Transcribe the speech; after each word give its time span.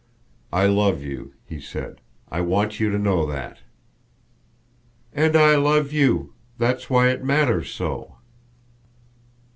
"I 0.51 0.65
love 0.65 1.03
you," 1.03 1.35
he 1.45 1.59
said. 1.61 2.01
"I 2.31 2.41
want 2.41 2.79
you 2.79 2.89
to 2.89 2.97
know 2.97 3.23
that!" 3.27 3.59
"And 5.13 5.35
I 5.35 5.53
love 5.57 5.91
you 5.93 6.33
that's 6.57 6.89
why 6.89 7.09
it 7.09 7.23
matters 7.23 7.69
so." 7.69 8.15